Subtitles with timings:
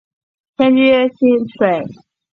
[0.57, 1.85] 迁居蕲水。